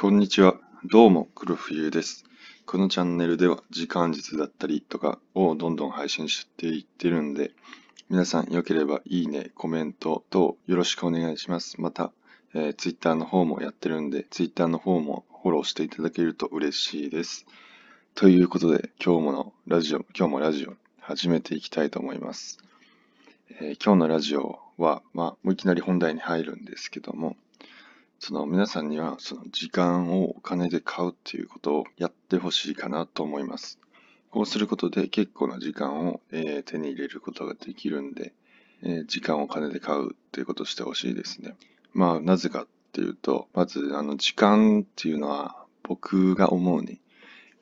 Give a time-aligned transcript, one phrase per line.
[0.00, 0.54] こんにちは。
[0.86, 2.24] どうも、黒冬です。
[2.64, 7.50] このチャンネルでは時間術だったりとかをどんどん配信していってるんで、
[8.08, 11.78] 皆さんよければいいね、コメント等よろしくお願いします。
[11.82, 12.12] また、
[12.54, 17.44] えー、Twitter の方もやってるんで、Twitter の方もフォローしていただけると嬉しいです。
[18.14, 22.58] ということで、今日ものラジオ、今日もラジオ始めていきたいと思います。
[23.50, 27.36] えー、今日のラジオは、まあ、もういきなり本題に入るんですけども、
[28.22, 33.80] その皆さんにはその時間をお金で買うっていうことをやってほしいかなと思います。
[34.30, 38.34] こうすることで結構な時間を、えー、手に入れることができるんで、
[38.82, 41.56] えー、時間をお金で買うっていうことをしてほしいですね。
[41.94, 47.00] まあ、なぜかっていうと、まず、あの、時間っていうのは、僕が思うに、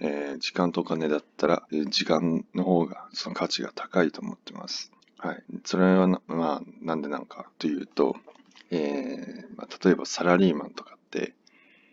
[0.00, 4.90] えー、時間とお金だったら、えー、時間の方がその価値が高いと思ってます。
[5.18, 5.44] はい。
[5.64, 8.16] それはまあ、なんでなんかというと、
[8.70, 11.34] えー、まあ、例えばサラリーマンとかって、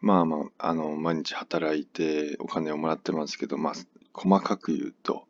[0.00, 3.74] まあまあ、あの、毎日働いてお金をもらってますけど、まあ、
[4.12, 5.24] 細かく言うと、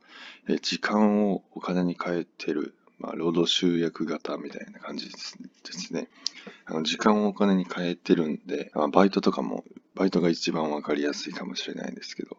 [0.48, 6.08] えー、時間をお金に変えてる、まあ、労働集約型みたいな感じですね。
[6.66, 12.36] あの時間をお金に変えてるんで、まあ、バイトとかも、バイトが一番わかりやすいかもしれないですけど、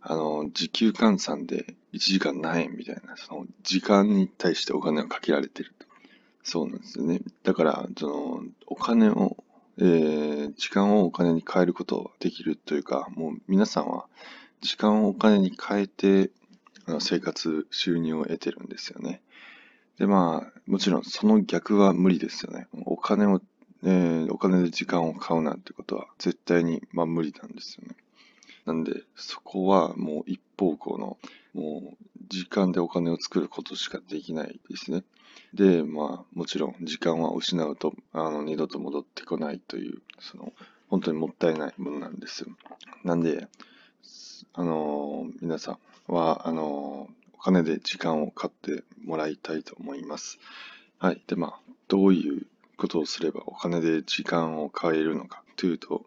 [0.00, 5.74] あの、時給換算で1時間何円みたいな、その時間に対してお金をかけられてる。
[6.44, 7.20] そうなんですよね。
[7.42, 9.36] だから、その、お金を、
[9.78, 14.06] えー、時間をお金に変えることができるというか、もう皆さんは
[14.60, 16.30] 時間をお金に変えて、
[16.86, 19.22] あの生活、収入を得てるんですよね。
[19.98, 22.68] で、まあ、もちろんその逆は無理ですよね。
[22.84, 23.40] お金を、
[23.82, 27.96] えー、お金で時間を買うなんてことは絶対に、まあ、無理なんですよね。
[28.66, 31.16] なんで、そこはもう一方向の、
[31.54, 31.96] もう
[32.28, 35.04] 時間でお金を作ることしかできないですね。
[35.54, 40.52] で、まあ、もちろん時間は失うと、あの、二度と戻ってこないという、その、
[40.88, 42.48] 本当にもったいないものなんですよ。
[43.04, 43.46] なんで、
[44.52, 50.38] あの、皆さんは、あの、お金で時間を買ってもらいたいと思います。
[50.98, 51.22] はい。
[51.26, 56.04] で、まあ、どういうことをすればお金で時間を買えるのかというと、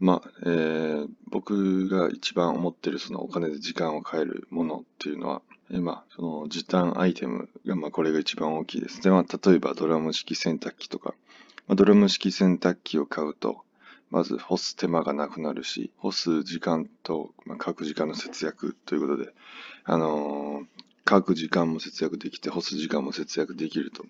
[0.00, 9.02] まあ、えー、僕が一番思ってるそのお金で時間を買えるものっていうのは、えー、まあ、その時短アイテムが、まあ、これが一番大きいです。
[9.02, 11.14] で、まあ、例えばドラム式洗濯機とか、
[11.68, 13.58] まあ、ドラム式洗濯機を買うと、
[14.10, 19.32] まず干す手間がなくなるし、干す時間と、まあ、書く時間の節約ということで、
[19.84, 24.04] あのー、書く時間も節約できて、干す時間も節約できると。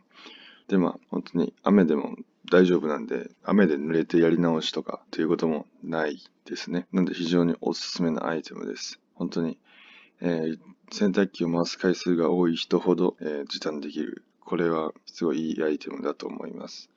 [0.70, 2.14] で、まあ、本当に雨でも
[2.48, 6.86] 大丈夫なんで、雨で濡れてやり直しとかということもないですね。
[6.92, 9.00] なんで非常におすすめのアイテムです。
[9.14, 9.58] 本当に、
[10.20, 10.58] えー、
[10.92, 14.24] 洗濯機を回す回数が多い人ほど、えー、時短できる。
[14.44, 16.88] これはすごいいいアイテムだと思います。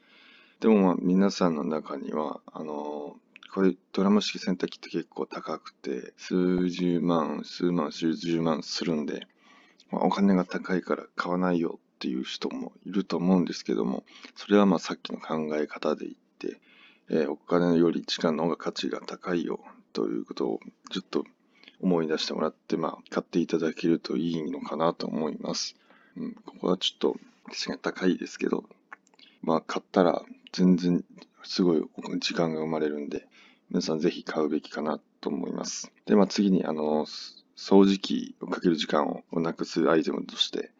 [0.59, 9.25] でもまあ皆さんの中には、あのー、これドラム式洗濯機って結構高くて、数十万、数万、数十万するんで、
[9.89, 14.03] まあ、お金が高いから買わないよっていう人もいると思うんですけども、
[14.35, 16.59] それはまあさっきの考え方で言って、
[17.09, 19.61] えー、お金より時間の方が価値が高いよ
[19.93, 20.59] ということを
[20.91, 21.23] ちょっと
[21.79, 25.77] 思い出してもらって、まあ、買っていただけるといいのかなと思います。
[26.17, 28.65] うん、ここはちょっと、価値が高いですけど、
[29.41, 31.05] まあ、買ったら全然
[31.43, 31.81] すごい
[32.19, 33.29] 時間が生まれるんで、
[33.69, 35.89] 皆さんぜひ買うべきかなと思います。
[36.05, 37.05] で、まあ次に、あの、
[37.55, 40.71] 掃除機をかける時間をなくすアイテムとして、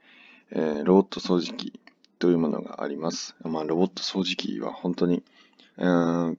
[0.55, 1.79] えー、ロボット掃除機
[2.19, 3.35] というものがあります。
[3.41, 5.23] まあ、ロボット掃除機は本当に、
[5.79, 6.37] えー、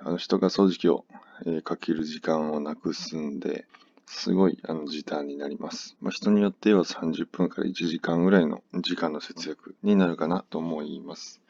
[0.00, 1.06] あの人が掃除機を、
[1.46, 3.64] えー、かける時間をなくすんで、
[4.06, 5.96] すごいあの時短になります。
[6.02, 11.40] まあ、人によっては30分から1時間ぐらいの時間の節約になるかなと思います。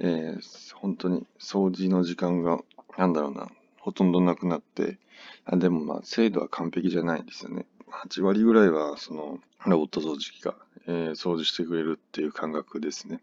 [0.00, 2.58] えー、本当に掃除の時間が、
[2.98, 4.98] なんだろうな、ほとんどなくなって、
[5.44, 7.66] あでもまあ精度は完璧じゃないんですよね。
[7.92, 10.56] 8割ぐらいはそのロボット掃除機が、
[10.86, 13.20] えー、掃除してくれるっていう感覚ですね。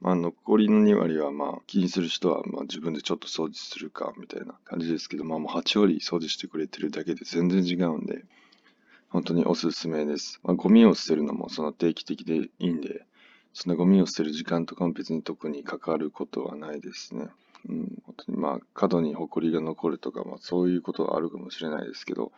[0.00, 8.24] まあ、残りの2割は、まあ、気にする人は、まあ、自分でちょっと掃除するか、みたいな感じですけど、まあ、もう8割掃除してくれてるだけで全然違うんで、
[9.10, 10.40] 本当におすすめです。
[10.42, 13.04] まあ、ゴミを捨てるのもその定期的でいいんで、
[13.52, 17.28] そのゴミを捨てる時間とかも別に特にかかることはないですね。
[17.68, 22.32] うん、本当にまあ、角に埃が残るとか、まあ、そういうことはあるかもしれないですけど、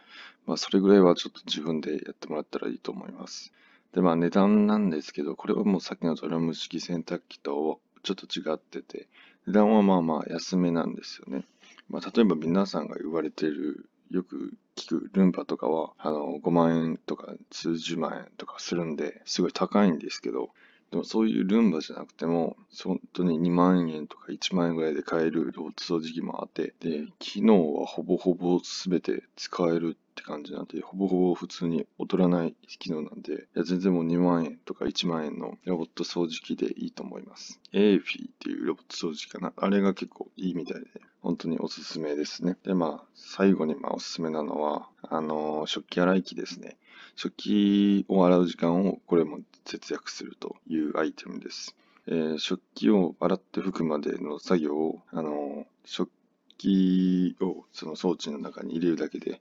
[0.47, 3.53] まあ、それぐらいはちょっと自分でやってもらったらいいと思います。
[3.93, 9.09] で、まあ値段なんですけど、これはもうさっきのドラム式洗濯機とちょっと違ってて、
[9.47, 11.45] 値段はまあまあ安めなんですよね。
[11.89, 20.51] まあ例えば皆さんが言われてる、よく聞くルンバとかは、あの、5万円とか数十万円とかするんで、すごい高いんですけど、
[20.91, 37.61] でもそういうルンバじゃなくても、本当に2万円とか1万円ぐらいで買えるロボット掃除機もあって、で、機能はほぼほぼ全て使えるって感じなんで、ほぼほぼ普通に劣らない機能なんで、いや全然もう2万円とか1万円のロボット掃除機でいいと思います。
[37.73, 39.53] エーフィーっていうロボット掃除機かな。
[39.57, 40.87] あれが結構いいみたいで、
[41.23, 42.57] 本当におすすめですね。
[42.65, 46.77] で、まあ、最後にまあおすすめなのは、あのー、食器洗い機ですね。
[47.17, 51.75] 食器を洗う時間をこれも節約するというアイテムです。
[52.07, 56.11] えー、食器を洗って拭くまでの作業を、あの食
[56.59, 59.41] 器をその装置の中に入れるだけで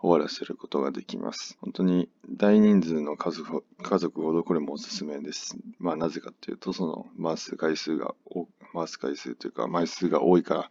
[0.00, 1.58] 終わらせることができます。
[1.60, 5.56] 本当に大人数の家族家族ほどこれもおすすめです。
[5.78, 8.14] まあなぜかっていうと、その回す回数が、
[8.72, 10.70] 回す回数というか枚数が多いから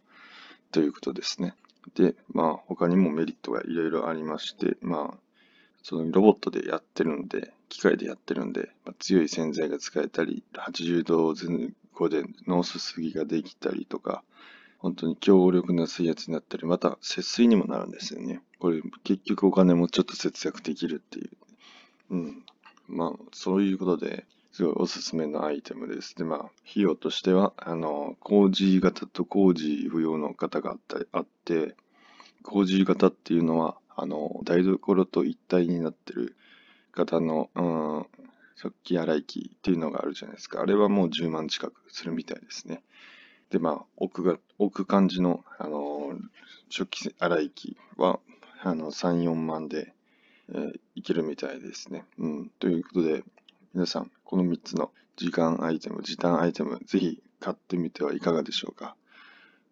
[0.71, 1.53] ということですね。
[1.95, 5.17] で、まあ他にもメリットがいろいろありまして、まあ
[5.83, 14.23] そのロボットでやってるんで、機械でやってるんで、まあ、強い洗剤が使えたり、80度前後でノースすぎができたりとか、
[14.79, 18.41] 本当に強力な水圧になったり、また節水にもなるんですよね。
[18.59, 21.29] これ結局お金もちょっと節約できるっていう。
[22.11, 22.45] うん。
[22.87, 26.15] まあ、そういうことで、すごいおすすめのアイテムです。
[26.15, 26.39] で、まあ、
[26.69, 31.75] 費用としては、あの、工事型と工事不要の型があったあって、
[32.43, 36.35] 工事型っていうのは、あの、台所と一体になってる
[36.93, 38.05] 型の、うん、
[38.55, 40.61] 食器洗い機っていうのがあるじゃないですか。
[40.61, 42.83] あれはもう10万近くするみたいですね。
[43.51, 46.17] で、まあ、置くが、置く感じの、あの、
[46.69, 48.19] 食器洗い機は、
[48.61, 49.93] あの、3、4万で、
[50.49, 52.05] えー、いけるみたいですね。
[52.17, 52.51] うん。
[52.59, 53.23] ということで、
[53.73, 58.95] 皆さん、この3つの時間アイテム、時短アイテム、ぜひ買ってみてはいかがでしょうか。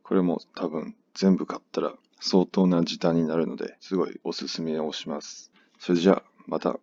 [0.04, 5.52] これも多分全部買ったら相当な時短になるので、すごいおすすめをします。
[5.80, 6.80] それじゃあ、また。